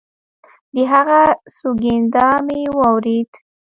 د 0.73 0.75
هغه 0.91 1.19
سونګېدا 1.57 2.27
مې 2.45 2.61
واورېد. 2.77 3.31